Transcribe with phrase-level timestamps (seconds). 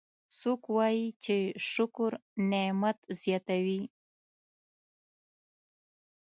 [0.39, 1.37] څوک وایي چې
[1.71, 2.11] شکر
[2.49, 3.81] نعمت زیاتوي